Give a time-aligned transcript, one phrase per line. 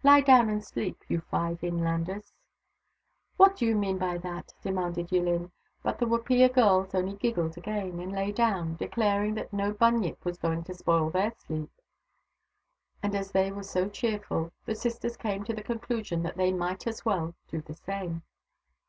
[0.04, 2.32] "Lie down and sleep, you five inlanders!""
[3.38, 5.50] What do you mean by that?" demanded Yillin.
[5.82, 10.38] But the Wapiya girls only giggled again, and lay down, declaring that no Bunyip was
[10.38, 11.72] going to spoil their sleep.
[13.02, 16.52] And as they wer j so cheerful, the sisters came to the conclusion thac they
[16.52, 18.22] might as well do the same.